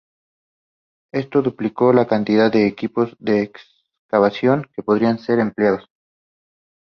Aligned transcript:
Esto 1.13 1.43
duplicó 1.43 1.93
la 1.93 2.07
cantidad 2.07 2.51
de 2.51 2.65
equipos 2.65 3.15
de 3.19 3.43
excavación 3.43 4.67
que 4.75 4.81
podrían 4.81 5.19
ser 5.19 5.37
empleados. 5.37 5.85